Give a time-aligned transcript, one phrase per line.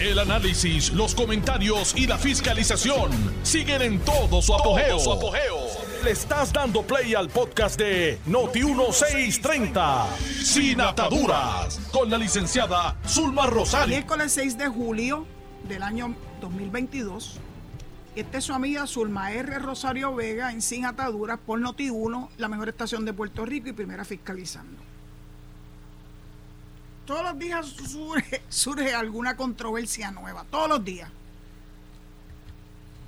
[0.00, 3.10] El análisis, los comentarios y la fiscalización
[3.42, 4.96] siguen en todo su apogeo.
[6.04, 10.06] Le estás dando play al podcast de Noti1630,
[10.44, 13.88] Sin Ataduras, con la licenciada Zulma Rosario.
[13.88, 15.26] Miércoles 6 de julio
[15.68, 17.40] del año 2022.
[18.14, 19.58] Esta es su amiga Zulma R.
[19.58, 24.04] Rosario Vega en Sin Ataduras por Noti1, la mejor estación de Puerto Rico y primera
[24.04, 24.87] fiscalizando
[27.08, 27.74] todos los días
[28.50, 31.10] surge, alguna controversia nueva, todos los días.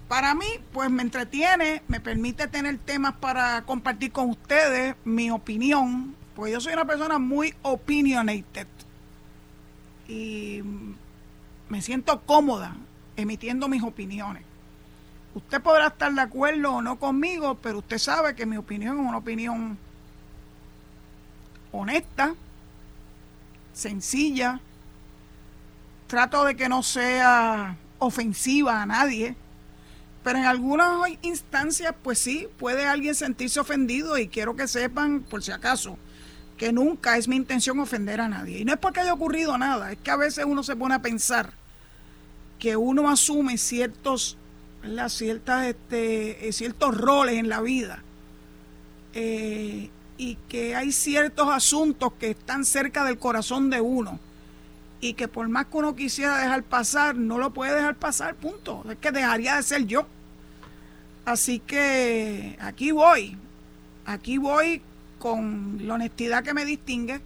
[0.08, 6.16] Para mí, pues me entretiene, me permite tener temas para compartir con ustedes mi opinión,
[6.34, 8.66] pues yo soy una persona muy opinionated
[10.08, 10.62] y
[11.68, 12.74] me siento cómoda
[13.18, 14.44] emitiendo mis opiniones.
[15.34, 19.06] Usted podrá estar de acuerdo o no conmigo, pero usted sabe que mi opinión es
[19.06, 19.76] una opinión
[21.70, 22.34] honesta,
[23.80, 24.60] sencilla.
[26.06, 29.36] Trato de que no sea ofensiva a nadie.
[30.22, 35.42] Pero en algunas instancias, pues sí, puede alguien sentirse ofendido y quiero que sepan, por
[35.42, 35.96] si acaso,
[36.58, 38.58] que nunca es mi intención ofender a nadie.
[38.58, 41.00] Y no es porque haya ocurrido nada, es que a veces uno se pone a
[41.00, 41.54] pensar
[42.58, 44.36] que uno asume ciertos,
[45.08, 48.02] Ciertas, este, eh, ciertos roles en la vida.
[49.12, 54.20] Eh, y que hay ciertos asuntos que están cerca del corazón de uno
[55.00, 58.84] y que por más que uno quisiera dejar pasar, no lo puede dejar pasar, punto.
[58.90, 60.06] Es que dejaría de ser yo.
[61.24, 63.38] Así que aquí voy,
[64.04, 64.82] aquí voy
[65.18, 67.22] con la honestidad que me distingue,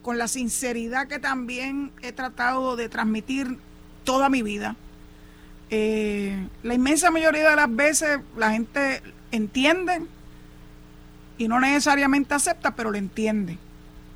[0.00, 3.58] con la sinceridad que también he tratado de transmitir
[4.04, 4.74] toda mi vida.
[5.68, 10.00] Eh, la inmensa mayoría de las veces la gente entiende,
[11.38, 13.58] y no necesariamente acepta, pero lo entiende.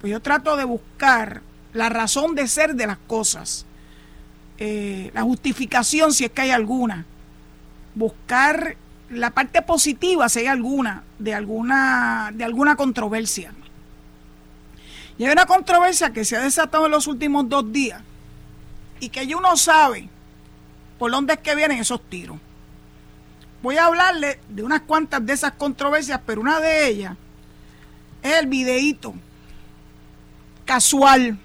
[0.00, 3.66] Pues yo trato de buscar la razón de ser de las cosas,
[4.58, 7.04] eh, la justificación si es que hay alguna,
[7.94, 8.76] buscar
[9.10, 13.52] la parte positiva si hay alguna de alguna de alguna controversia.
[15.18, 18.02] Y hay una controversia que se ha desatado en los últimos dos días
[19.00, 20.08] y que uno sabe
[20.98, 22.38] por dónde es que vienen esos tiros
[23.62, 27.16] voy a hablarle de unas cuantas de esas controversias, pero una de ellas
[28.22, 29.14] es el videíto
[30.64, 31.38] casual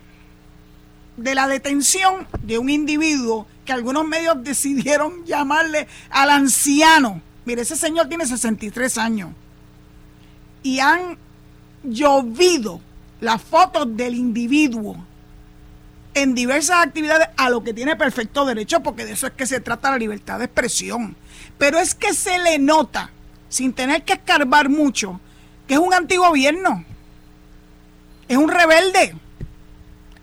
[1.18, 7.22] de la detención de un individuo que algunos medios decidieron llamarle al anciano.
[7.46, 9.32] Mire, ese señor tiene 63 años.
[10.64, 11.18] Y han
[11.84, 12.82] llovido
[13.22, 14.98] las fotos del individuo
[16.16, 19.60] en diversas actividades a lo que tiene perfecto derecho, porque de eso es que se
[19.60, 21.16] trata la libertad de expresión.
[21.58, 23.12] Pero es que se le nota,
[23.50, 25.20] sin tener que escarbar mucho,
[25.68, 26.84] que es un antigobierno,
[28.28, 29.16] es un rebelde.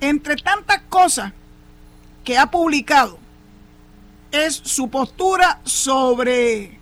[0.01, 1.33] Entre tantas cosas
[2.25, 3.19] que ha publicado,
[4.33, 6.79] es su postura sobre...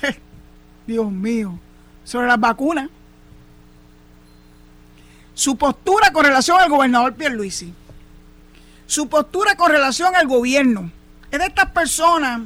[0.86, 1.58] Dios mío,
[2.04, 2.88] sobre las vacunas.
[5.34, 7.74] Su postura con relación al gobernador Pierluisi,
[8.86, 10.90] su postura con relación al gobierno,
[11.38, 12.42] de estas personas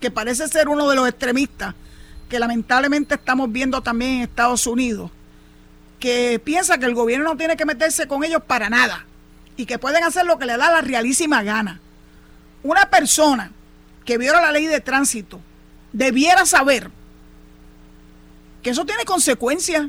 [0.00, 1.74] que parece ser uno de los extremistas
[2.28, 5.10] que lamentablemente estamos viendo también en Estados Unidos,
[5.98, 9.04] que piensa que el gobierno no tiene que meterse con ellos para nada
[9.56, 11.80] y que pueden hacer lo que le da la realísima gana.
[12.62, 13.52] Una persona
[14.04, 15.40] que viola la ley de tránsito
[15.92, 16.90] debiera saber
[18.62, 19.88] que eso tiene consecuencias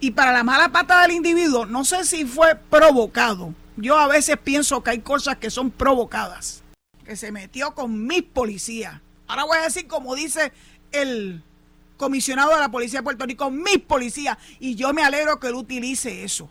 [0.00, 3.54] y para la mala pata del individuo, no sé si fue provocado.
[3.76, 6.62] Yo a veces pienso que hay cosas que son provocadas.
[7.08, 9.00] Que se metió con mis policías.
[9.26, 10.52] Ahora voy a decir como dice
[10.92, 11.42] el
[11.96, 14.36] comisionado de la Policía de Puerto Rico, mis policías.
[14.60, 16.50] Y yo me alegro que él utilice eso.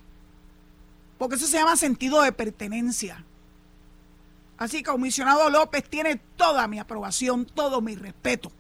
[1.20, 3.24] Porque eso se llama sentido de pertenencia.
[4.58, 8.52] Así que, comisionado López tiene toda mi aprobación, todo mi respeto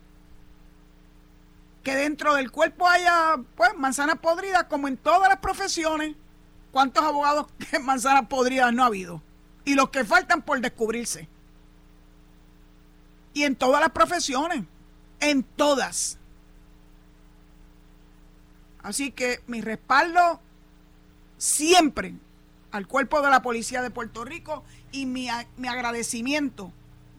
[1.87, 6.17] que dentro del cuerpo haya pues manzanas podridas como en todas las profesiones.
[6.73, 9.23] ¿Cuántos abogados que manzanas podridas no ha habido?
[9.63, 11.29] Y los que faltan por descubrirse.
[13.37, 14.63] Y en todas las profesiones,
[15.19, 16.17] en todas.
[18.81, 20.41] Así que mi respaldo
[21.37, 22.15] siempre
[22.71, 26.71] al cuerpo de la policía de Puerto Rico y mi, mi agradecimiento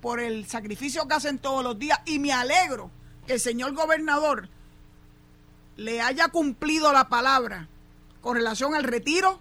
[0.02, 2.90] por el sacrificio que hacen todos los días y me alegro
[3.28, 4.48] que el señor gobernador
[5.76, 7.68] le haya cumplido la palabra
[8.22, 9.38] con relación al retiro,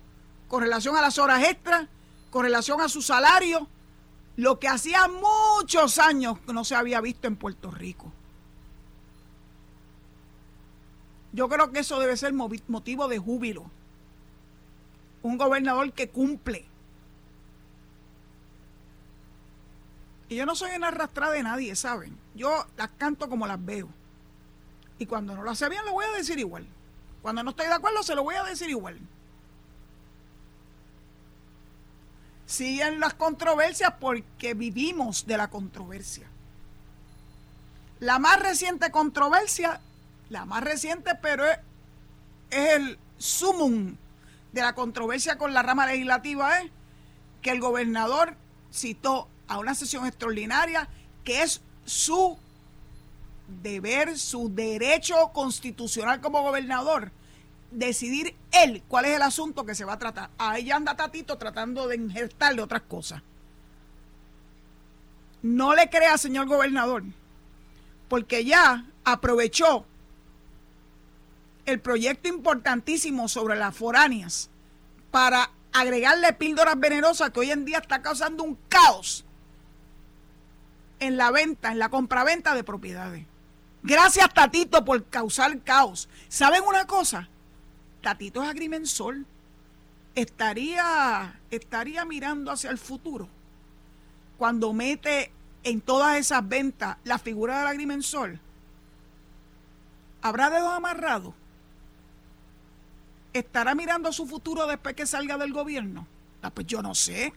[0.48, 1.88] con relación a las horas extras,
[2.30, 3.68] con relación a su salario,
[4.38, 8.14] lo que hacía muchos años no se había visto en Puerto Rico.
[11.34, 13.70] Yo creo que eso debe ser motivo de júbilo.
[15.24, 16.66] Un gobernador que cumple.
[20.30, 22.16] Y yo no soy una arrastrada de nadie, ¿saben?
[22.36, 23.90] Yo las canto como las veo.
[25.00, 26.68] Y cuando no lo hace bien, lo voy a decir igual.
[27.24, 29.00] Cuando no estoy de acuerdo, se lo voy a decir igual.
[32.48, 36.28] Siguen las controversias porque vivimos de la controversia.
[38.00, 39.82] La más reciente controversia,
[40.30, 41.60] la más reciente, pero es,
[42.50, 43.98] el sumum
[44.54, 46.72] de la controversia con la rama legislativa, es
[47.42, 48.36] que el gobernador
[48.74, 50.88] citó a una sesión extraordinaria
[51.26, 52.38] que es su
[53.62, 57.12] deber, su derecho constitucional como gobernador,
[57.72, 60.30] decidir él cuál es el asunto que se va a tratar.
[60.38, 63.22] Ahí anda Tatito tratando de injertarle otras cosas.
[65.42, 67.04] No le crea, señor gobernador,
[68.10, 69.86] porque ya aprovechó
[71.66, 74.50] el proyecto importantísimo sobre las foráneas
[75.12, 79.26] para agregarle píldoras venenosas que hoy en día está causando un caos
[81.00, 83.26] en la venta, en la compraventa de propiedades.
[83.84, 86.10] Gracias, Tatito, por causar caos.
[86.30, 87.30] ¿Saben una cosa?
[88.02, 89.18] Tatito es agrimensor.
[90.16, 93.30] Estaría, estaría mirando hacia el futuro
[94.38, 95.32] cuando mete
[95.64, 98.40] en todas esas ventas la figura del agrimensor.
[100.22, 101.34] ¿Habrá dedos amarrados?
[103.34, 106.08] ¿Estará mirando su futuro después que salga del gobierno?
[106.42, 107.34] Ah, pues yo no sé.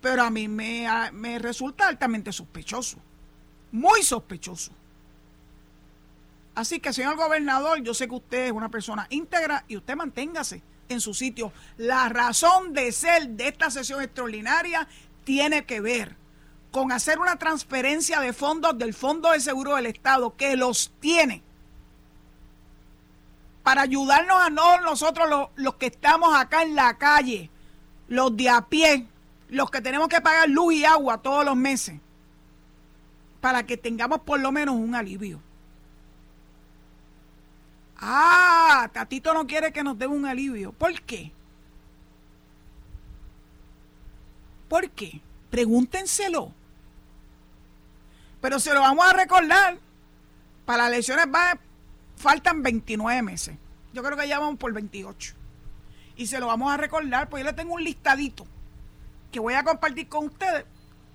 [0.00, 2.98] Pero a mí me, me resulta altamente sospechoso.
[3.72, 4.72] Muy sospechoso.
[6.54, 10.62] Así que, señor gobernador, yo sé que usted es una persona íntegra y usted manténgase
[10.88, 11.52] en su sitio.
[11.76, 14.88] La razón de ser de esta sesión extraordinaria
[15.24, 16.16] tiene que ver
[16.70, 21.42] con hacer una transferencia de fondos del Fondo de Seguro del Estado, que los tiene,
[23.62, 27.50] para ayudarnos a nosotros los, los que estamos acá en la calle,
[28.08, 29.06] los de a pie,
[29.48, 32.00] los que tenemos que pagar luz y agua todos los meses,
[33.40, 35.40] para que tengamos por lo menos un alivio.
[38.00, 40.72] Ah, Tatito no quiere que nos dé un alivio.
[40.72, 41.32] ¿Por qué?
[44.68, 45.20] ¿Por qué?
[45.50, 46.52] Pregúntenselo.
[48.40, 49.78] Pero se lo vamos a recordar.
[50.64, 51.58] Para las elecciones va,
[52.16, 53.56] faltan 29 meses.
[53.92, 55.34] Yo creo que ya vamos por 28.
[56.16, 58.46] Y se lo vamos a recordar, pues yo le tengo un listadito
[59.32, 60.64] que voy a compartir con ustedes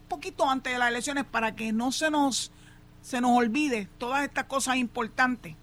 [0.07, 2.51] poquito antes de las elecciones para que no se nos,
[3.01, 5.55] se nos olvide todas estas cosas importantes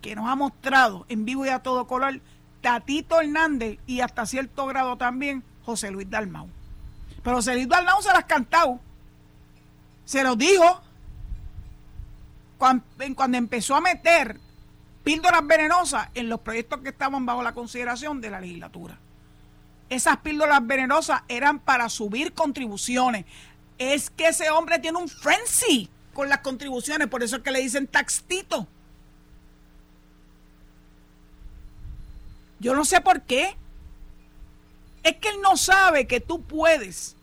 [0.00, 2.20] que nos ha mostrado en vivo y a todo color
[2.60, 6.48] Tatito Hernández y hasta cierto grado también José Luis Dalmau.
[7.22, 8.80] Pero José Luis Dalmau se las cantado.
[10.04, 10.82] Se los dijo
[12.58, 14.40] cuando, cuando empezó a meter
[15.04, 18.98] píldoras venenosas en los proyectos que estaban bajo la consideración de la legislatura.
[19.88, 23.24] Esas píldoras venenosas eran para subir contribuciones.
[23.78, 27.60] Es que ese hombre tiene un frenzy con las contribuciones, por eso es que le
[27.60, 28.68] dicen taxito.
[32.60, 33.56] Yo no sé por qué.
[35.02, 37.16] Es que él no sabe que tú puedes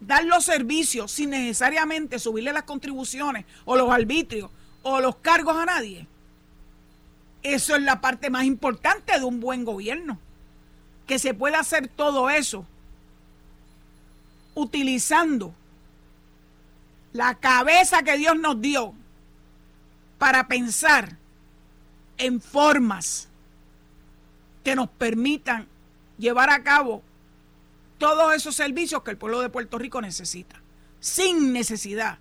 [0.00, 4.50] dar los servicios sin necesariamente subirle las contribuciones o los arbitrios
[4.82, 6.08] o los cargos a nadie.
[7.44, 10.18] Eso es la parte más importante de un buen gobierno.
[11.06, 12.66] Que se pueda hacer todo eso
[14.54, 15.54] utilizando
[17.12, 18.94] la cabeza que Dios nos dio
[20.18, 21.16] para pensar
[22.18, 23.28] en formas
[24.64, 25.66] que nos permitan
[26.18, 27.02] llevar a cabo
[27.98, 30.60] todos esos servicios que el pueblo de Puerto Rico necesita,
[31.00, 32.18] sin necesidad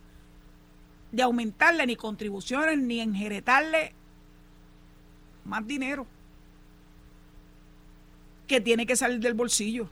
[1.12, 3.94] de aumentarle ni contribuciones ni enjeretarle
[5.44, 6.06] más dinero
[8.48, 9.90] que tiene que salir del bolsillo.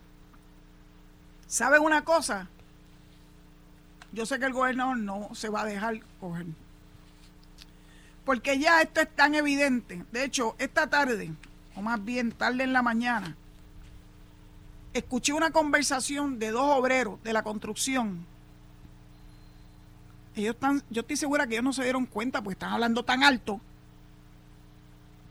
[1.48, 2.48] ¿Saben una cosa?
[4.12, 6.46] Yo sé que el gobernador no se va a dejar coger.
[8.25, 10.03] Porque ya esto es tan evidente.
[10.12, 11.32] De hecho, esta tarde
[11.81, 13.36] más bien tarde en la mañana,
[14.93, 18.25] escuché una conversación de dos obreros de la construcción.
[20.36, 23.24] Ellos están, yo estoy segura que ellos no se dieron cuenta, pues están hablando tan
[23.24, 23.59] alto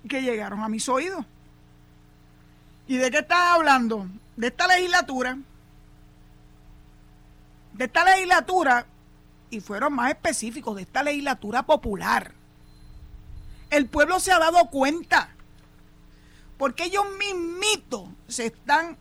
[0.08, 1.24] que llegaron a mis oídos.
[2.86, 4.06] ¿Y de qué están hablando?
[4.36, 5.38] De esta legislatura.
[7.74, 8.86] De esta legislatura,
[9.50, 12.32] y fueron más específicos, de esta legislatura popular.
[13.70, 15.30] El pueblo se ha dado cuenta
[16.58, 18.96] porque ellos mismitos se están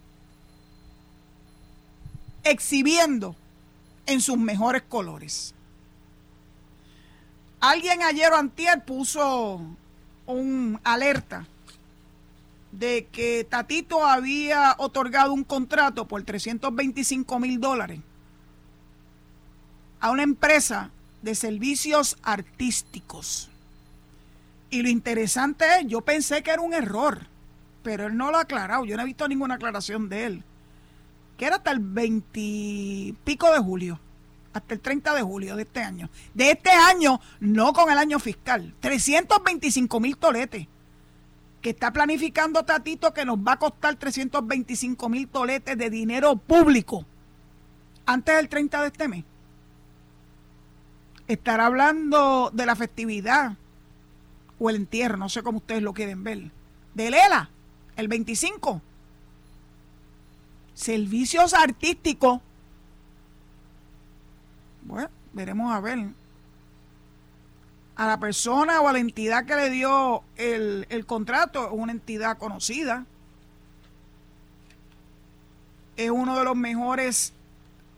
[2.44, 3.36] exhibiendo
[4.06, 5.54] en sus mejores colores.
[7.60, 9.62] Alguien ayer o antier puso
[10.28, 11.48] un alerta
[12.72, 18.00] de que Tatito había otorgado un contrato por 325 mil dólares
[20.00, 23.50] a una empresa de servicios artísticos.
[24.70, 27.26] Y lo interesante es, yo pensé que era un error,
[27.88, 28.84] pero él no lo ha aclarado.
[28.84, 30.44] Yo no he visto ninguna aclaración de él.
[31.38, 33.98] Que era hasta el 20 pico de julio,
[34.52, 36.10] hasta el 30 de julio de este año.
[36.34, 38.76] De este año, no con el año fiscal.
[38.82, 40.68] 325 mil toletes.
[41.62, 47.06] Que está planificando Tatito que nos va a costar 325 mil toletes de dinero público
[48.06, 49.24] antes del 30 de este mes.
[51.30, 53.54] Estará hablando de la festividad
[54.60, 56.52] o el entierro, no sé cómo ustedes lo quieren ver,
[56.94, 57.50] de Lela,
[57.98, 58.82] el 25.
[60.74, 62.40] Servicios artísticos.
[64.84, 66.08] Bueno, veremos a ver.
[67.96, 72.38] A la persona o a la entidad que le dio el, el contrato, una entidad
[72.38, 73.06] conocida.
[75.96, 77.34] Es uno de los mejores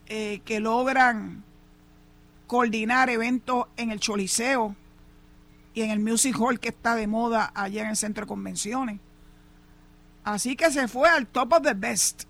[0.07, 1.43] eh, que logran
[2.47, 4.73] coordinar eventos en el Choliseo
[5.73, 8.99] y en el Music Hall que está de moda allá en el centro de convenciones.
[10.29, 12.25] Así que se fue al top of the best.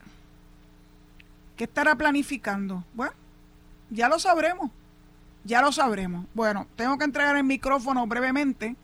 [1.58, 2.86] ¿Qué estará planificando?
[2.94, 3.12] Bueno,
[3.90, 4.72] ya lo sabremos.
[5.44, 6.26] Ya lo sabremos.
[6.34, 8.78] Bueno, tengo que entregar el micrófono brevemente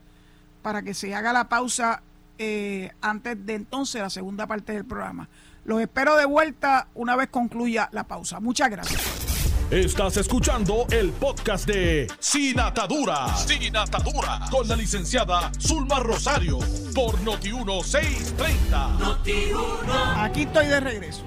[0.62, 2.02] para que se haga la pausa
[2.38, 5.30] eh, antes de entonces la segunda parte del programa.
[5.64, 8.42] Los espero de vuelta una vez concluya la pausa.
[8.42, 9.25] Muchas gracias.
[9.72, 13.36] Estás escuchando el podcast de Sin Atadura.
[13.36, 14.42] Sin Atadura.
[14.52, 16.60] Con la licenciada Zulma Rosario.
[16.94, 20.18] Por Noti1630.
[20.18, 21.24] Aquí estoy de regreso.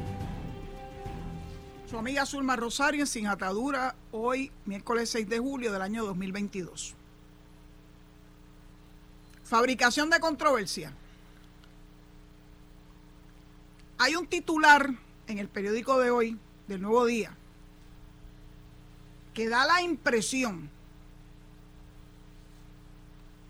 [1.90, 3.96] Su amiga Zulma Rosario en Sin Atadura.
[4.12, 6.94] Hoy, miércoles 6 de julio del año 2022.
[9.42, 10.92] Fabricación de controversia.
[13.98, 14.90] Hay un titular
[15.26, 17.36] en el periódico de hoy, del Nuevo Día,
[19.38, 20.68] que da la impresión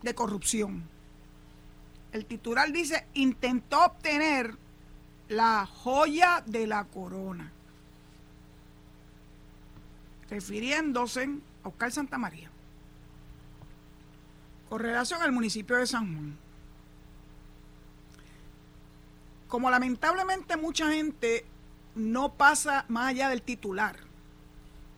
[0.03, 0.83] de corrupción.
[2.11, 4.55] El titular dice, intentó obtener
[5.29, 7.51] la joya de la corona,
[10.29, 11.27] refiriéndose
[11.63, 12.51] a Oscar Santa María,
[14.69, 16.37] con relación al municipio de San Juan
[19.47, 21.43] como lamentablemente mucha gente
[21.95, 24.08] no pasa más allá del titular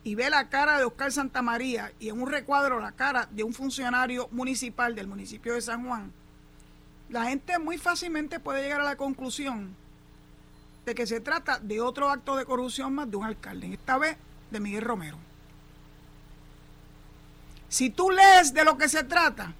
[0.04, 3.54] y ve la cara de Oscar Santamaría y en un recuadro la cara de un
[3.54, 6.12] funcionario municipal del municipio de San Juan,
[7.08, 9.76] la gente muy fácilmente puede llegar a la conclusión
[10.84, 14.16] de que se trata de otro acto de corrupción más de un alcalde, esta vez
[14.50, 15.18] de Miguel Romero.
[17.68, 19.54] Si tú lees de lo que se trata,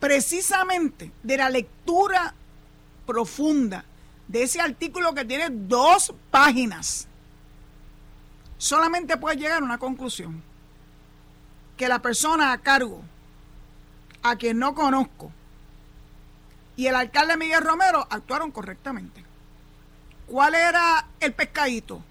[0.00, 2.34] precisamente de la lectura
[3.06, 3.84] profunda
[4.26, 7.06] de ese artículo que tiene dos páginas,
[8.60, 10.42] solamente puede llegar a una conclusión.
[11.78, 13.02] Que la persona a cargo,
[14.22, 15.32] a quien no conozco,
[16.76, 19.24] y el alcalde Miguel Romero actuaron correctamente.
[20.26, 22.02] ¿Cuál era el pescadito?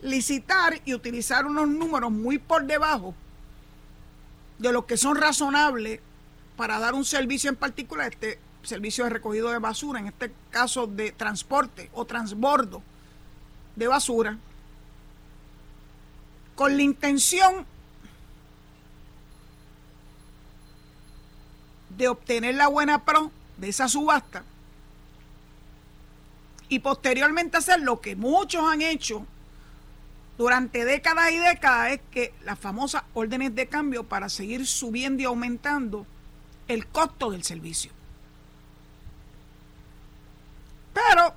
[0.00, 3.14] Licitar y utilizar unos números muy por debajo
[4.58, 6.00] de los que son razonables
[6.56, 8.10] para dar un servicio en particular.
[8.10, 12.82] Este servicio de recogido de basura, en este caso de transporte o transbordo
[13.76, 14.38] de basura,
[16.60, 17.64] con la intención
[21.96, 24.44] de obtener la buena pro de esa subasta
[26.68, 29.24] y posteriormente hacer lo que muchos han hecho
[30.36, 35.24] durante décadas y décadas es que las famosas órdenes de cambio para seguir subiendo y
[35.24, 36.04] aumentando
[36.68, 37.90] el costo del servicio.
[40.92, 41.34] Pero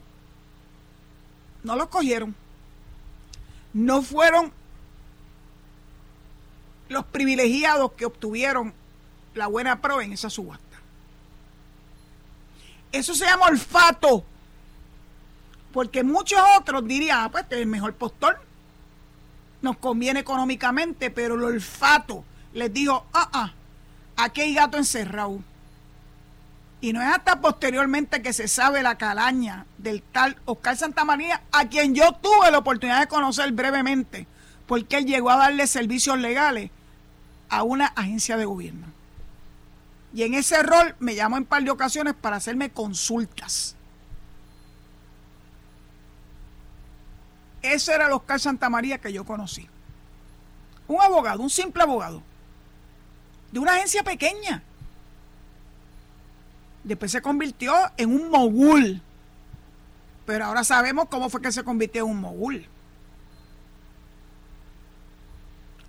[1.64, 2.36] no los cogieron.
[3.72, 4.52] No fueron
[6.94, 8.74] los privilegiados que obtuvieron
[9.36, 10.64] la buena pro en esa subasta.
[12.92, 14.24] Eso se llama olfato.
[15.74, 18.40] Porque muchos otros dirían, ah, pues es el mejor postor.
[19.62, 22.24] Nos conviene económicamente, pero el olfato
[22.54, 23.54] les dijo, ah, ah,
[24.16, 25.40] aquí hay gato encerrado.
[26.80, 31.68] Y no es hasta posteriormente que se sabe la calaña del tal Oscar Santamaría, a
[31.70, 34.28] quien yo tuve la oportunidad de conocer brevemente,
[34.68, 36.70] porque él llegó a darle servicios legales
[37.54, 38.88] a una agencia de gobierno.
[40.14, 43.76] Y en ese rol me llamó en par de ocasiones para hacerme consultas.
[47.62, 49.70] Ese era el Oscar Santamaría que yo conocí.
[50.88, 52.22] Un abogado, un simple abogado,
[53.52, 54.64] de una agencia pequeña
[56.84, 59.02] Después se convirtió en un mogul.
[60.26, 62.68] Pero ahora sabemos cómo fue que se convirtió en un mogul.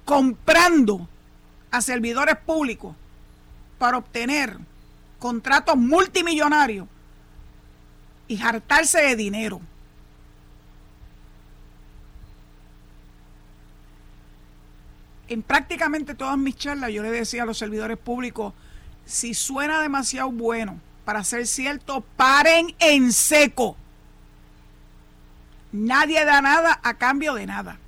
[0.05, 1.09] comprando
[1.75, 2.95] a servidores públicos
[3.79, 4.57] para obtener
[5.19, 6.87] contratos multimillonarios
[8.29, 9.61] y hartarse de dinero.
[15.27, 18.55] En prácticamente todas mis charlas yo le decía a los servidores públicos,
[19.05, 23.77] si suena demasiado bueno para ser cierto, paren en seco.
[25.73, 27.79] Nadie da nada a cambio de nada.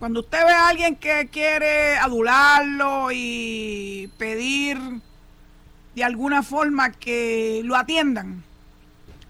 [0.00, 4.78] Cuando usted ve a alguien que quiere adularlo y pedir
[5.94, 8.42] de alguna forma que lo atiendan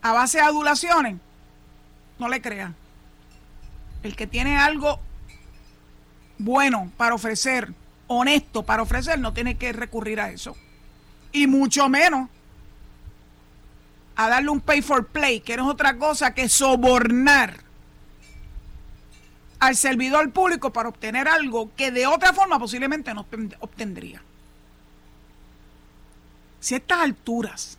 [0.00, 1.16] a base de adulaciones,
[2.20, 2.76] no le crean.
[4.04, 5.00] El que tiene algo
[6.38, 7.74] bueno para ofrecer,
[8.06, 10.56] honesto para ofrecer, no tiene que recurrir a eso.
[11.32, 12.28] Y mucho menos
[14.14, 17.69] a darle un pay for play, que no es otra cosa que sobornar
[19.60, 23.26] al servidor público para obtener algo que de otra forma posiblemente no
[23.60, 24.22] obtendría.
[26.60, 27.78] Si a estas alturas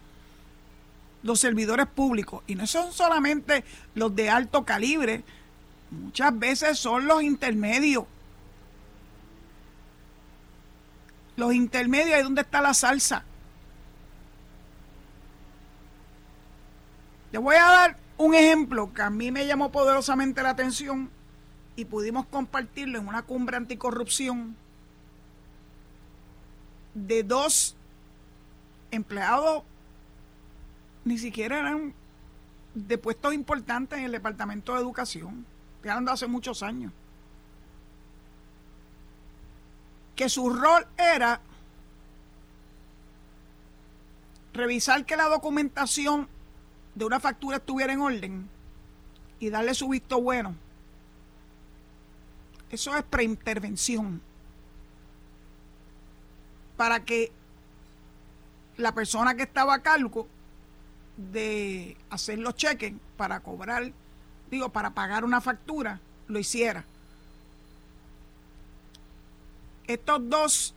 [1.24, 5.24] los servidores públicos, y no son solamente los de alto calibre,
[5.92, 8.06] muchas veces son los intermedios.
[11.36, 13.24] Los intermedios es donde está la salsa.
[17.32, 21.10] Les voy a dar un ejemplo que a mí me llamó poderosamente la atención
[21.76, 24.56] y pudimos compartirlo en una cumbre anticorrupción
[26.94, 27.76] de dos
[28.92, 29.64] empleados,
[31.06, 31.94] ni siquiera eran
[32.76, 35.46] de puestos importantes en el Departamento de Educación,
[35.82, 36.92] que de hace muchos años,
[40.16, 41.42] que su rol era
[44.54, 46.28] revisar que la documentación
[46.96, 48.50] de una factura estuviera en orden
[49.40, 50.56] y darle su visto bueno
[52.72, 54.22] eso es preintervención.
[56.78, 57.32] Para que
[58.78, 60.28] la persona que estaba a cargo
[61.18, 63.92] de hacer los cheques para cobrar,
[64.50, 66.86] digo, para pagar una factura, lo hiciera.
[69.86, 70.74] Estos dos,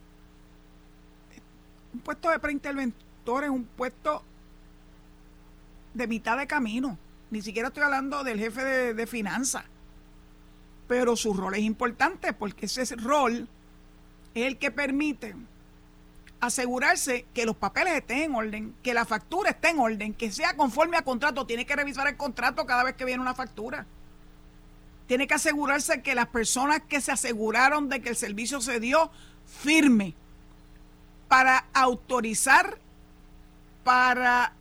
[1.93, 4.23] un puesto de preinterventor es un puesto
[5.95, 6.99] de mitad de camino.
[7.31, 9.65] Ni siquiera estoy hablando del jefe de, de finanzas
[10.87, 13.49] pero su rol es importante porque ese rol
[14.35, 15.35] es el que permite
[16.41, 20.57] asegurarse que los papeles estén en orden, que la factura esté en orden, que sea
[20.57, 21.47] conforme a contrato.
[21.47, 23.87] Tiene que revisar el contrato cada vez que viene una factura.
[25.07, 29.11] Tiene que asegurarse que las personas que se aseguraron de que el servicio se dio
[29.47, 30.15] firme
[31.29, 32.79] para autorizar,
[33.83, 34.53] para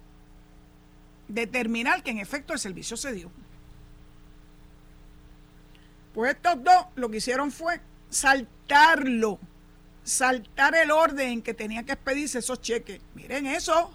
[1.28, 3.32] determinar que en efecto el servicio se dio.
[6.14, 9.40] Pues estos dos lo que hicieron fue saltarlo,
[10.04, 13.02] saltar el orden que tenía que expedirse esos cheques.
[13.16, 13.92] Miren eso.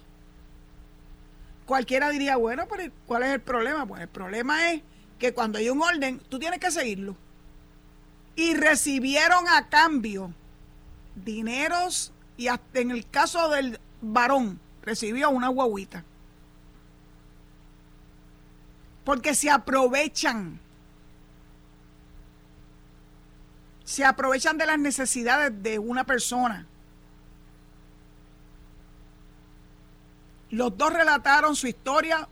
[1.65, 3.85] Cualquiera diría, bueno, pero ¿cuál es el problema?
[3.85, 4.81] Pues el problema es
[5.17, 7.15] que cuando hay un orden, tú tienes que seguirlo.
[8.35, 10.33] Y recibieron a cambio
[11.15, 16.03] dineros y hasta en el caso del varón recibió una guaguita.
[19.03, 20.59] Porque se aprovechan
[23.89, 26.67] se aprovechan de las necesidades de una persona.
[30.51, 32.29] Los dos relataron su historia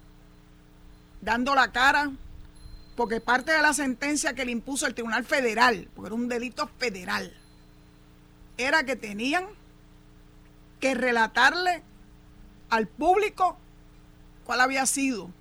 [1.20, 2.12] dando la cara,
[2.96, 6.70] porque parte de la sentencia que le impuso el Tribunal Federal, porque era un delito
[6.78, 7.36] federal,
[8.58, 9.48] era que tenían
[10.80, 11.82] que relatarle
[12.70, 13.58] al público
[14.46, 15.32] cuál había sido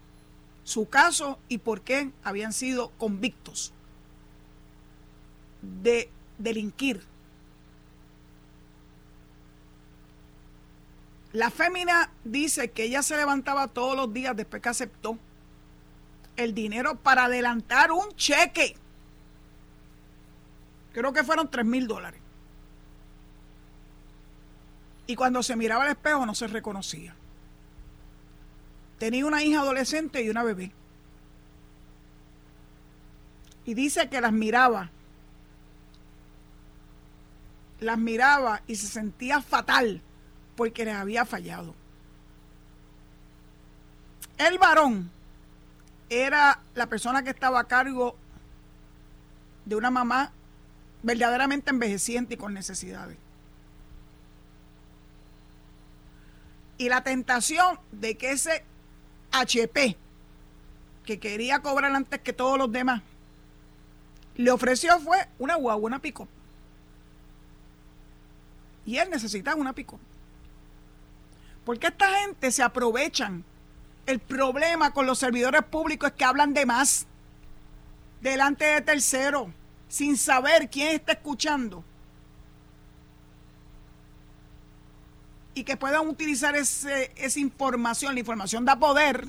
[0.64, 3.74] su caso y por qué habían sido convictos
[5.62, 7.02] de delinquir.
[11.32, 15.18] La fémina dice que ella se levantaba todos los días después que aceptó
[16.36, 18.76] el dinero para adelantar un cheque.
[20.92, 22.20] Creo que fueron 3 mil dólares.
[25.06, 27.14] Y cuando se miraba al espejo no se reconocía.
[28.98, 30.72] Tenía una hija adolescente y una bebé.
[33.66, 34.90] Y dice que las miraba
[37.80, 40.00] las miraba y se sentía fatal
[40.56, 41.74] porque les había fallado.
[44.38, 45.10] El varón
[46.08, 48.16] era la persona que estaba a cargo
[49.64, 50.32] de una mamá
[51.02, 53.16] verdaderamente envejeciente y con necesidades.
[56.78, 58.64] Y la tentación de que ese
[59.32, 59.96] HP,
[61.04, 63.02] que quería cobrar antes que todos los demás,
[64.36, 66.28] le ofreció fue una guagua, una pico.
[68.86, 69.98] Y él necesitaba una pico.
[71.64, 73.44] Porque esta gente se aprovechan.
[74.06, 77.06] El problema con los servidores públicos es que hablan de más
[78.20, 79.48] delante de terceros,
[79.88, 81.82] sin saber quién está escuchando.
[85.54, 89.26] Y que puedan utilizar esa información, la información da poder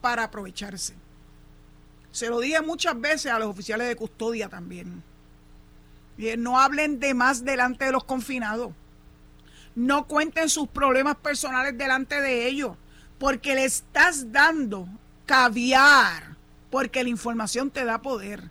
[0.00, 1.01] para aprovecharse.
[2.12, 5.02] Se lo dije muchas veces a los oficiales de custodia también.
[6.38, 8.72] No hablen de más delante de los confinados.
[9.74, 12.76] No cuenten sus problemas personales delante de ellos,
[13.18, 14.86] porque le estás dando
[15.24, 16.36] caviar,
[16.70, 18.50] porque la información te da poder.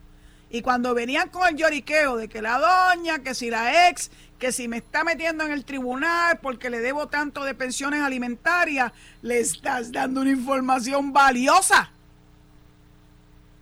[0.49, 4.51] Y cuando venían con el lloriqueo de que la doña, que si la ex, que
[4.51, 9.39] si me está metiendo en el tribunal porque le debo tanto de pensiones alimentarias, le
[9.39, 11.91] estás dando una información valiosa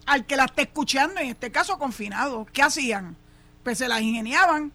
[0.10, 2.48] al que la esté escuchando, en este caso confinado.
[2.52, 3.16] ¿Qué hacían?
[3.64, 4.72] Pues se las ingeniaban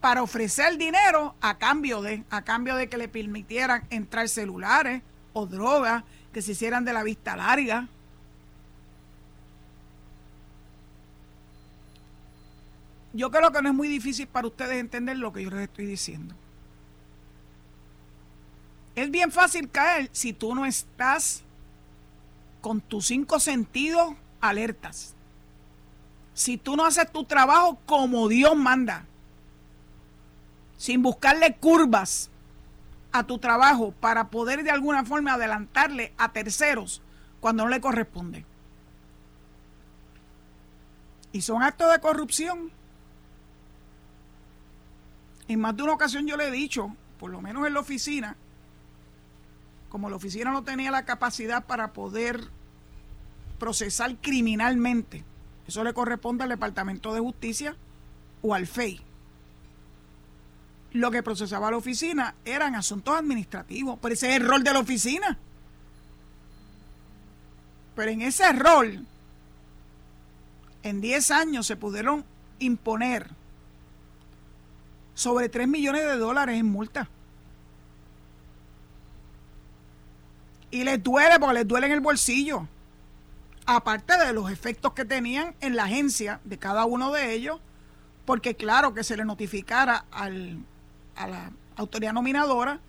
[0.00, 5.02] para ofrecer dinero a cambio de, a cambio de que le permitieran entrar celulares
[5.34, 7.86] o drogas, que se hicieran de la vista larga.
[13.14, 15.84] yo creo que no es muy difícil para ustedes entender lo que yo les estoy
[15.84, 16.34] diciendo.
[18.94, 21.42] Es bien fácil caer si tú no estás
[22.62, 25.14] con tus cinco sentidos alertas.
[26.34, 29.06] Si tú no haces tu trabajo como Dios manda,
[30.76, 32.28] sin buscarle curvas
[33.12, 37.00] a tu trabajo para poder de alguna forma adelantarle a terceros
[37.40, 38.44] cuando no le corresponde.
[41.32, 42.70] Y son actos de corrupción
[45.48, 48.36] en más de una ocasión yo le he dicho, por lo menos en la oficina,
[49.88, 52.48] como la oficina no tenía la capacidad para poder
[53.62, 55.22] procesar criminalmente,
[55.68, 57.76] eso le corresponde al Departamento de Justicia
[58.42, 59.00] o al FEI.
[60.94, 64.80] Lo que procesaba la oficina eran asuntos administrativos, pero ese es el rol de la
[64.80, 65.38] oficina.
[67.94, 69.06] Pero en ese rol,
[70.82, 72.24] en 10 años se pudieron
[72.58, 73.30] imponer
[75.14, 77.08] sobre 3 millones de dólares en multa.
[80.72, 82.66] Y les duele porque les duele en el bolsillo.
[83.74, 87.58] Aparte de los efectos que tenían en la agencia de cada uno de ellos,
[88.26, 92.80] porque claro que se le notificara a la autoridad nominadora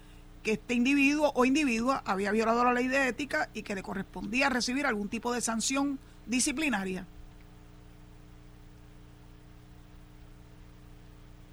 [0.43, 4.49] que este individuo o individua había violado la ley de ética y que le correspondía
[4.49, 7.07] recibir algún tipo de sanción disciplinaria.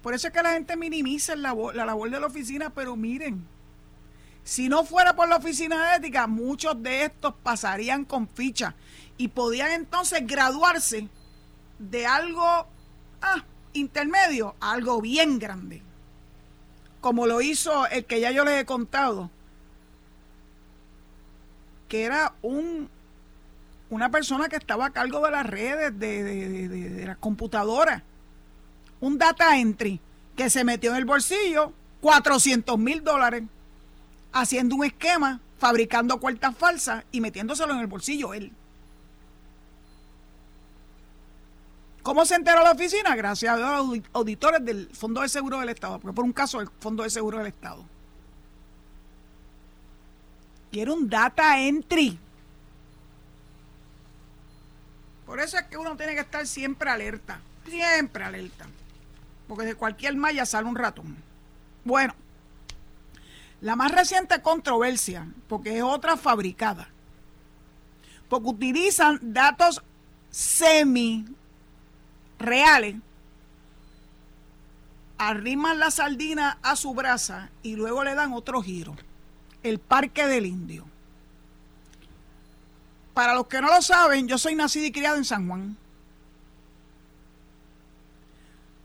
[0.03, 3.47] Por eso es que la gente minimiza la labor de la oficina, pero miren,
[4.43, 8.75] si no fuera por la oficina de ética, muchos de estos pasarían con ficha
[9.21, 11.07] y podían entonces graduarse
[11.77, 12.65] de algo
[13.21, 15.83] ah, intermedio a algo bien grande.
[17.01, 19.29] Como lo hizo el que ya yo les he contado,
[21.87, 22.89] que era un
[23.91, 28.01] una persona que estaba a cargo de las redes, de, de, las computadoras
[29.01, 29.99] un data entry
[30.35, 33.43] que se metió en el bolsillo 400 mil dólares
[34.31, 38.51] haciendo un esquema, fabricando cuentas falsas y metiéndoselo en el bolsillo él.
[42.03, 43.15] ¿Cómo se enteró la oficina?
[43.15, 46.69] Gracias a los auditores del Fondo de Seguro del Estado, porque por un caso del
[46.79, 47.85] Fondo de Seguro del Estado.
[50.71, 52.17] Era un data entry.
[55.25, 58.67] Por eso es que uno tiene que estar siempre alerta, siempre alerta
[59.51, 61.17] porque de cualquier malla sale un ratón.
[61.83, 62.15] Bueno,
[63.59, 66.87] la más reciente controversia, porque es otra fabricada,
[68.29, 69.83] porque utilizan datos
[70.29, 71.25] semi
[72.41, 72.95] reales,
[75.17, 78.95] arriman la sardina a su brasa y luego le dan otro giro,
[79.63, 80.85] el Parque del Indio.
[83.13, 85.77] Para los que no lo saben, yo soy nacido y criado en San Juan.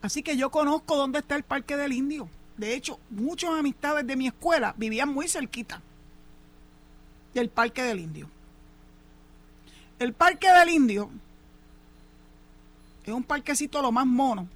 [0.03, 2.29] Así que yo conozco dónde está el Parque del Indio.
[2.57, 5.81] De hecho, muchas amistades de mi escuela vivían muy cerquita
[7.35, 8.29] del Parque del Indio.
[9.99, 11.11] El Parque del Indio
[13.11, 14.49] es un parquecito lo más mono,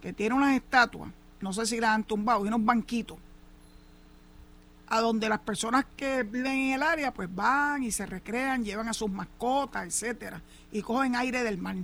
[0.00, 1.10] que tiene unas estatuas,
[1.40, 3.18] no sé si las han tumbado, y unos banquitos,
[4.88, 8.88] a donde las personas que viven en el área pues van y se recrean, llevan
[8.88, 11.76] a sus mascotas, etcétera, y cogen aire del mar.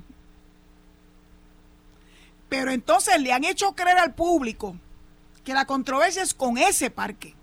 [2.49, 4.77] Pero entonces le han hecho creer al público
[5.43, 7.35] que la controversia es con ese parque.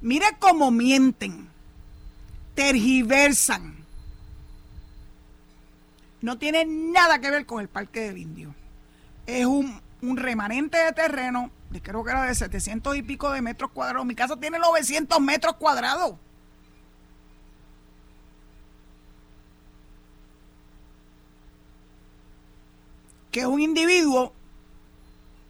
[0.00, 1.48] Mire cómo mienten.
[2.54, 3.79] tergiversan.
[6.22, 8.54] No tiene nada que ver con el Parque del Indio.
[9.26, 13.42] Es un, un remanente de terreno, de creo que era de 700 y pico de
[13.42, 14.06] metros cuadrados.
[14.06, 16.14] Mi casa tiene 900 metros cuadrados.
[23.30, 24.34] Que un individuo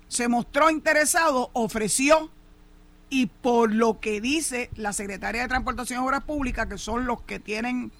[0.09, 2.30] se mostró interesado, ofreció
[3.09, 7.22] y por lo que dice la Secretaría de Transportación y Obras Públicas, que son los
[7.22, 7.90] que tienen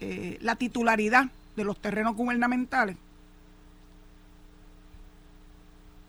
[0.00, 2.96] eh, la titularidad de los terrenos gubernamentales,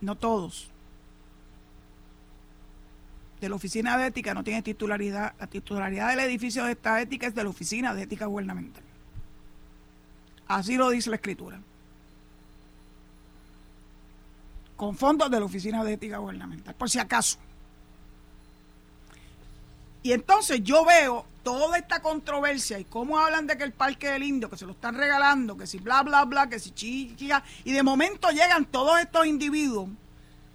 [0.01, 0.69] no todos,
[3.41, 7.27] de la Oficina de Ética no tiene titularidad, la titularidad del edificio de esta ética
[7.27, 8.83] es de la Oficina de Ética Gubernamental.
[10.47, 11.59] Así lo dice la Escritura
[14.77, 17.39] con fondos de la Oficina de Ética Gubernamental, por si acaso.
[20.03, 24.23] Y entonces yo veo toda esta controversia y cómo hablan de que el Parque del
[24.23, 27.71] Indio, que se lo están regalando, que si bla, bla, bla, que si chica, y
[27.71, 29.87] de momento llegan todos estos individuos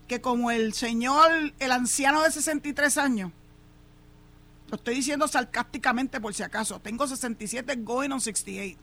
[0.07, 3.33] que como el señor, el anciano de 63 años,
[4.69, 8.79] lo estoy diciendo sarcásticamente por si acaso, tengo 67 going on 68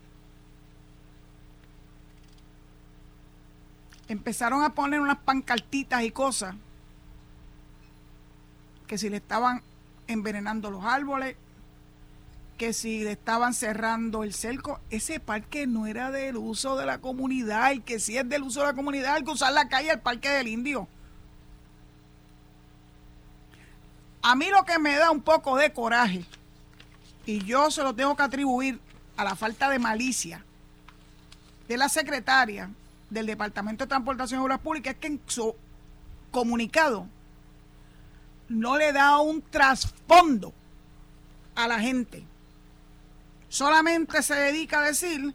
[4.07, 6.55] empezaron a poner unas pancartitas y cosas
[8.87, 9.61] que si le estaban
[10.07, 11.35] envenenando los árboles,
[12.59, 16.99] que si le estaban cerrando el cerco, ese parque no era del uso de la
[16.99, 19.91] comunidad, el que si es del uso de la comunidad, hay que usar la calle,
[19.91, 20.85] el parque del indio.
[24.21, 26.25] A mí lo que me da un poco de coraje,
[27.25, 28.81] y yo se lo tengo que atribuir
[29.15, 30.43] a la falta de malicia
[31.69, 32.69] de la secretaria,
[33.09, 35.55] del Departamento de Transportación y Obras Públicas es que en su
[36.29, 37.07] comunicado
[38.49, 40.53] no le da un trasfondo
[41.55, 42.25] a la gente.
[43.49, 45.33] Solamente se dedica a decir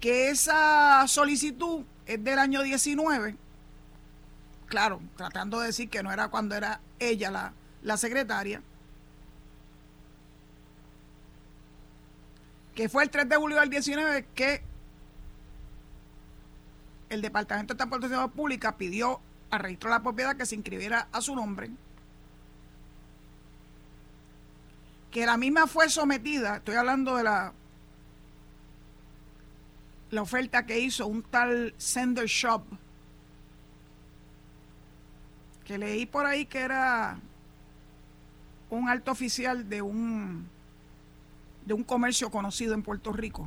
[0.00, 3.36] que esa solicitud es del año 19.
[4.66, 8.62] Claro, tratando de decir que no era cuando era ella la, la secretaria.
[12.74, 14.62] Que fue el 3 de julio del 19 que
[17.08, 21.22] el Departamento de Transportación Pública pidió al registro de la propiedad que se inscribiera a
[21.22, 21.70] su nombre,
[25.10, 27.52] que la misma fue sometida, estoy hablando de la,
[30.10, 32.62] la oferta que hizo un tal Sender Shop,
[35.64, 37.18] que leí por ahí que era
[38.70, 40.48] un alto oficial de un
[41.64, 43.46] de un comercio conocido en Puerto Rico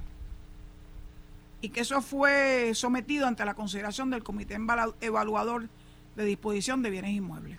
[1.62, 4.58] y que eso fue sometido ante la consideración del Comité
[5.02, 5.70] Evaluador
[6.16, 7.58] de Disposición de Bienes Inmuebles.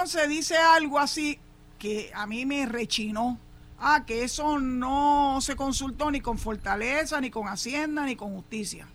[0.00, 1.38] Entonces dice algo así
[1.78, 3.38] que a mí me rechinó.
[3.78, 8.88] Ah, que eso no se consultó ni con Fortaleza, ni con Hacienda, ni con Justicia.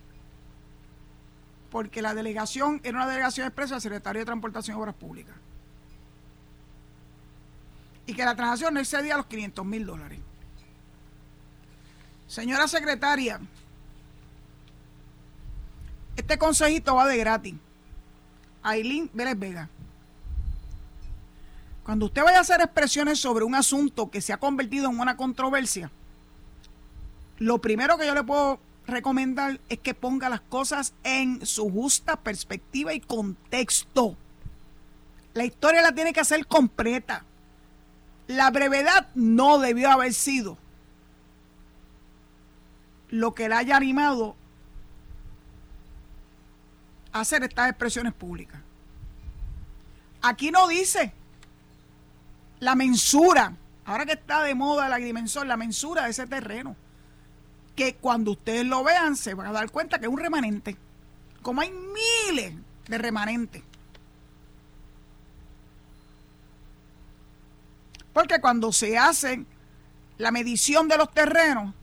[1.69, 5.35] Porque la delegación era una delegación expresa del Secretario de Transportación y Obras Públicas
[8.07, 10.19] y que la transacción no excedía los 500 mil dólares.
[12.25, 13.39] Señora secretaria,
[16.15, 17.53] este consejito va de gratis.
[18.63, 19.69] Aileen Vélez Vega.
[21.85, 25.15] Cuando usted vaya a hacer expresiones sobre un asunto que se ha convertido en una
[25.15, 25.91] controversia,
[27.37, 32.15] lo primero que yo le puedo recomendar es que ponga las cosas en su justa
[32.15, 34.17] perspectiva y contexto.
[35.35, 37.23] La historia la tiene que hacer completa.
[38.25, 40.57] La brevedad no debió haber sido
[43.09, 44.35] lo que le haya animado
[47.11, 48.59] a hacer estas expresiones públicas.
[50.23, 51.13] Aquí no dice
[52.59, 56.75] la mensura, ahora que está de moda la dimensión, la mensura de ese terreno,
[57.75, 60.77] que cuando ustedes lo vean se van a dar cuenta que es un remanente,
[61.41, 62.55] como hay miles
[62.87, 63.63] de remanentes.
[68.13, 69.45] Porque cuando se hace
[70.17, 71.73] la medición de los terrenos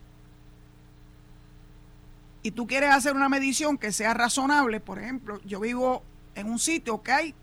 [2.43, 6.03] y tú quieres hacer una medición que sea razonable, por ejemplo, yo vivo
[6.35, 7.35] en un sitio que hay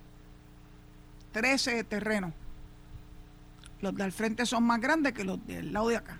[1.31, 2.33] 13 terrenos.
[3.81, 6.19] Los del frente son más grandes que los del lado de acá.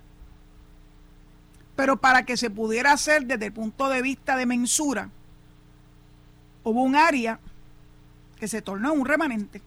[1.76, 5.10] Pero para que se pudiera hacer desde el punto de vista de mensura,
[6.64, 7.40] hubo un área
[8.38, 9.62] que se tornó un remanente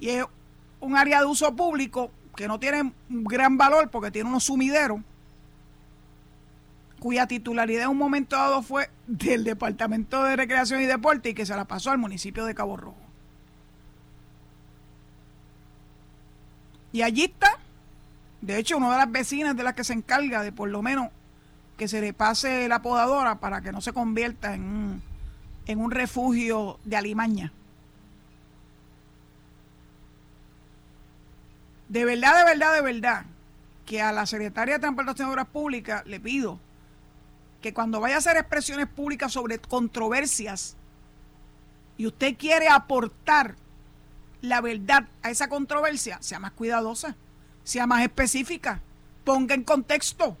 [0.00, 0.24] y es
[0.80, 5.00] un área de uso público que no tiene un gran valor porque tiene unos sumideros
[7.00, 11.46] cuya titularidad en un momento dado fue del Departamento de Recreación y Deporte y que
[11.46, 13.07] se la pasó al municipio de Cabo Rojo.
[16.92, 17.58] Y allí está,
[18.40, 21.10] de hecho, una de las vecinas de las que se encarga de por lo menos
[21.76, 25.02] que se le pase la podadora para que no se convierta en un,
[25.66, 27.52] en un refugio de alimaña.
[31.88, 33.24] De verdad, de verdad, de verdad,
[33.86, 36.58] que a la Secretaria de Transportación de Obras Públicas le pido
[37.62, 40.76] que cuando vaya a hacer expresiones públicas sobre controversias
[41.96, 43.56] y usted quiere aportar
[44.40, 47.16] la verdad a esa controversia, sea más cuidadosa,
[47.64, 48.80] sea más específica,
[49.24, 50.36] ponga en contexto.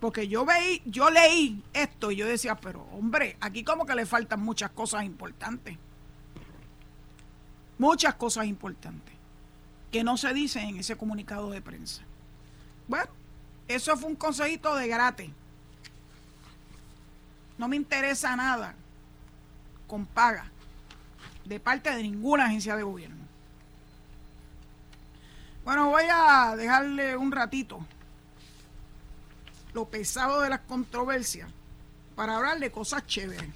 [0.00, 4.06] Porque yo veí, yo leí esto y yo decía, pero hombre, aquí como que le
[4.06, 5.76] faltan muchas cosas importantes.
[7.78, 9.14] Muchas cosas importantes
[9.90, 12.02] que no se dicen en ese comunicado de prensa.
[12.86, 13.10] Bueno,
[13.66, 15.30] eso fue un consejito de gratis.
[17.56, 18.74] No me interesa nada
[19.88, 20.50] con paga
[21.44, 23.27] de parte de ninguna agencia de gobierno.
[25.68, 27.78] Bueno, voy a dejarle un ratito
[29.74, 31.50] lo pesado de las controversias
[32.16, 33.50] para hablar de cosas chéveres.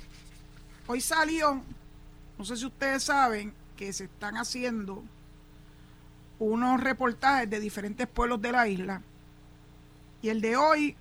[0.87, 1.63] Hoy salió,
[2.37, 5.03] no sé si ustedes saben, que se están haciendo
[6.39, 9.01] unos reportajes de diferentes pueblos de la isla.
[10.21, 10.95] Y el de hoy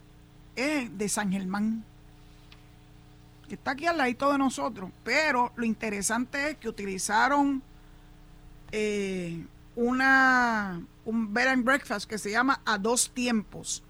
[0.55, 1.83] es de San Germán
[3.49, 4.89] que está aquí al ladito de nosotros.
[5.03, 7.61] Pero lo interesante es que utilizaron
[8.71, 9.45] eh,
[9.75, 13.83] una, un bed and breakfast que se llama A Dos Tiempos.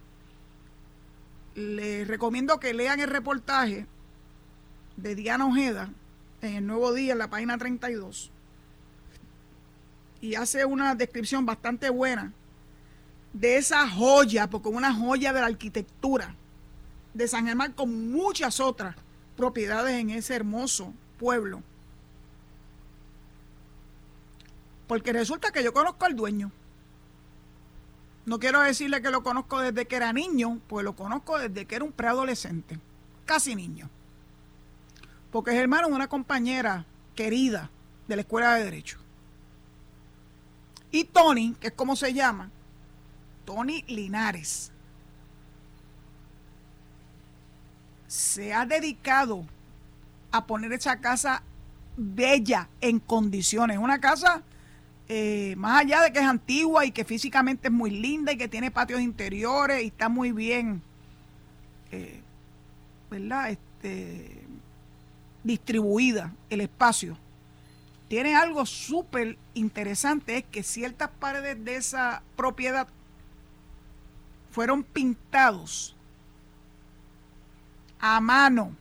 [1.56, 3.86] Les recomiendo que lean el reportaje
[4.98, 5.90] de Diana Ojeda
[6.42, 8.32] en el Nuevo Día, en la página 32.
[10.22, 12.32] Y hace una descripción bastante buena
[13.34, 16.36] de esa joya, porque una joya de la arquitectura
[17.14, 18.96] de San Germán con muchas otras
[19.36, 21.64] propiedades en ese hermoso pueblo.
[24.88, 26.52] Porque resulta que yo conozco al dueño.
[28.32, 31.76] No quiero decirle que lo conozco desde que era niño, pues lo conozco desde que
[31.76, 32.80] era un preadolescente,
[33.26, 33.90] casi niño.
[35.34, 37.70] Porque es hermano de una compañera querida
[38.08, 39.00] de la Escuela de Derecho.
[40.92, 42.50] Y Tony, que es como se llama,
[43.44, 44.72] Tony Linares,
[48.08, 49.46] se ha dedicado
[50.32, 51.44] a poner esa casa
[51.98, 53.78] bella en condiciones.
[53.78, 54.42] Una casa,
[55.14, 58.48] eh, más allá de que es antigua y que físicamente es muy linda y que
[58.48, 60.82] tiene patios interiores y está muy bien,
[61.92, 62.22] eh,
[63.10, 63.50] ¿verdad?
[63.50, 64.42] Este,
[65.44, 67.18] distribuida el espacio.
[68.08, 72.88] Tiene algo súper interesante, es que ciertas paredes de esa propiedad
[74.50, 75.94] fueron pintados
[78.00, 78.74] a mano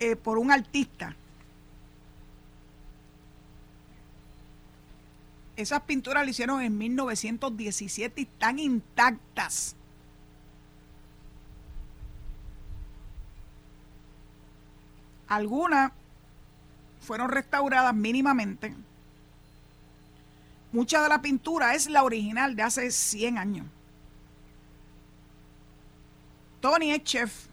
[0.00, 1.16] eh, por un artista.
[5.62, 9.76] Esas pinturas las hicieron en 1917 y están intactas.
[15.28, 15.92] Algunas
[17.00, 18.74] fueron restauradas mínimamente.
[20.72, 23.66] Mucha de la pintura es la original de hace 100 años.
[26.60, 27.46] Tony es chef,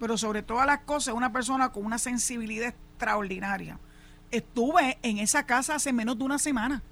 [0.00, 3.78] pero sobre todas las cosas una persona con una sensibilidad extraordinaria.
[4.30, 6.82] Estuve en esa casa hace menos de una semana.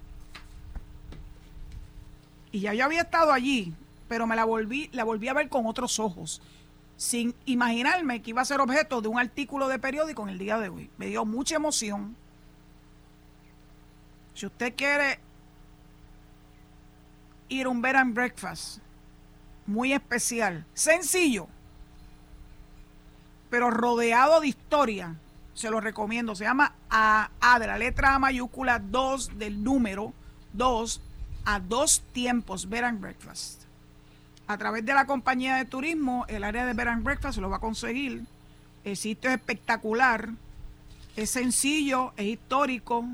[2.50, 3.74] Y ya yo había estado allí,
[4.08, 6.40] pero me la volví, la volví a ver con otros ojos,
[6.96, 10.58] sin imaginarme que iba a ser objeto de un artículo de periódico en el día
[10.58, 10.90] de hoy.
[10.96, 12.16] Me dio mucha emoción.
[14.34, 15.20] Si usted quiere
[17.48, 18.78] ir a un bed and breakfast
[19.66, 21.46] muy especial, sencillo,
[23.50, 25.16] pero rodeado de historia.
[25.58, 26.36] Se lo recomiendo.
[26.36, 30.12] Se llama A, de la letra A mayúscula 2 del número
[30.52, 31.00] 2
[31.46, 33.62] a dos tiempos Bed and Breakfast.
[34.46, 37.50] A través de la compañía de turismo, el área de Bed and Breakfast se lo
[37.50, 38.22] va a conseguir.
[38.84, 40.28] El sitio es espectacular,
[41.16, 43.04] es sencillo, es histórico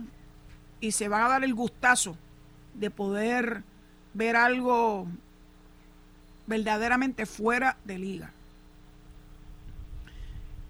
[0.81, 2.14] y se va a dar el gustazo
[2.75, 3.62] de poder
[4.12, 5.07] ver algo
[6.47, 8.33] verdaderamente fuera de liga.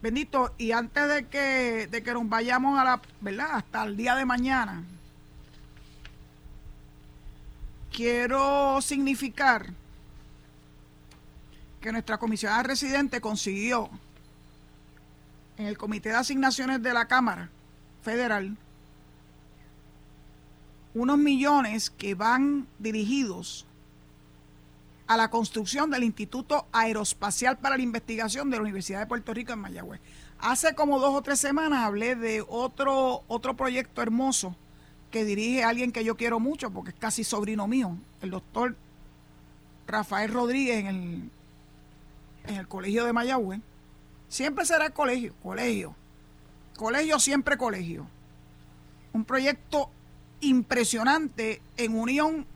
[0.05, 3.53] Bendito, y antes de que, de que nos vayamos a la, ¿verdad?
[3.53, 4.85] Hasta el día de mañana,
[7.91, 9.73] quiero significar
[11.81, 13.89] que nuestra comisionada residente consiguió
[15.57, 17.49] en el Comité de Asignaciones de la Cámara
[18.03, 18.59] Federal
[20.93, 23.65] unos millones que van dirigidos
[25.07, 29.53] a la construcción del Instituto Aeroespacial para la Investigación de la Universidad de Puerto Rico
[29.53, 30.01] en Mayagüez.
[30.39, 34.57] Hace como dos o tres semanas hablé de otro, otro proyecto hermoso
[35.11, 38.77] que dirige alguien que yo quiero mucho porque es casi sobrino mío, el doctor
[39.87, 41.31] Rafael Rodríguez en el,
[42.47, 43.61] en el colegio de Mayagüez.
[44.29, 45.95] Siempre será colegio, colegio.
[46.77, 48.09] Colegio, siempre colegio.
[49.13, 49.91] Un proyecto
[50.41, 52.47] impresionante en unión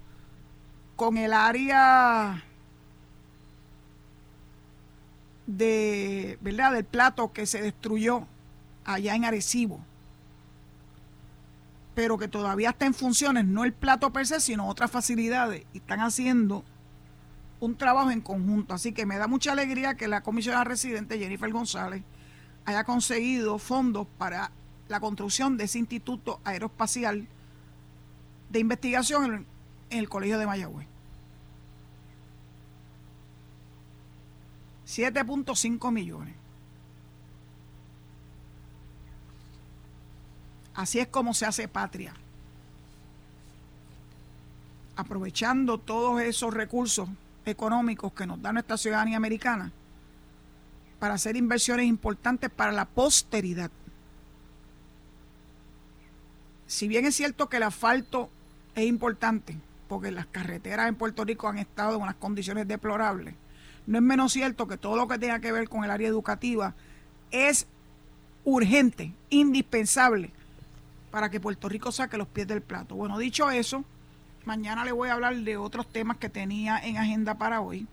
[0.99, 2.43] con el área
[5.47, 6.73] de, ¿verdad?
[6.73, 8.27] del plato que se destruyó
[8.85, 9.79] allá en Arecibo,
[11.95, 15.79] pero que todavía está en funciones, no el plato per se, sino otras facilidades, y
[15.79, 16.65] están haciendo
[17.61, 18.75] un trabajo en conjunto.
[18.75, 22.03] Así que me da mucha alegría que la comisionada residente Jennifer González
[22.65, 24.51] haya conseguido fondos para
[24.89, 27.29] la construcción de ese instituto aeroespacial
[28.51, 29.47] de investigación
[29.91, 30.87] en el Colegio de Mayagüez.
[34.87, 36.35] 7.5 millones.
[40.75, 42.15] Así es como se hace patria.
[44.97, 47.09] Aprovechando todos esos recursos
[47.45, 49.73] económicos que nos da nuestra ciudadanía americana
[50.99, 53.71] para hacer inversiones importantes para la posteridad.
[56.67, 58.31] Si bien es cierto que el asfalto
[58.75, 59.57] es importante,
[59.89, 63.35] porque las carreteras en Puerto Rico han estado en unas condiciones deplorables.
[63.87, 66.75] No es menos cierto que todo lo que tenga que ver con el área educativa
[67.31, 67.67] es
[68.45, 70.31] urgente, indispensable
[71.11, 72.95] para que Puerto Rico saque los pies del plato.
[72.95, 73.85] Bueno, dicho eso,
[74.45, 77.87] mañana le voy a hablar de otros temas que tenía en agenda para hoy.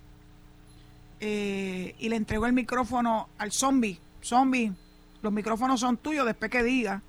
[1.21, 3.99] Eh, y le entrego el micrófono al zombie.
[4.21, 4.73] Zombie,
[5.21, 7.01] los micrófonos son tuyos después que diga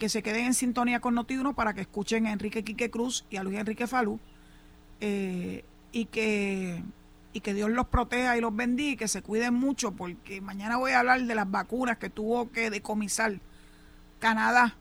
[0.00, 3.36] que se queden en sintonía con Notiuno para que escuchen a Enrique Quique Cruz y
[3.36, 4.18] a Luis Enrique Falú
[5.00, 6.82] eh, y que
[7.32, 10.78] y que Dios los proteja y los bendiga y que se cuiden mucho porque mañana
[10.78, 13.38] voy a hablar de las vacunas que tuvo que decomisar
[14.18, 14.74] Canadá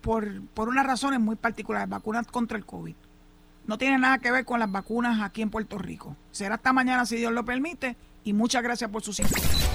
[0.00, 2.94] por, por unas razones muy particulares, vacunas contra el COVID.
[3.66, 6.16] No tiene nada que ver con las vacunas aquí en Puerto Rico.
[6.30, 9.63] Será hasta mañana si Dios lo permite y muchas gracias por su sintonía.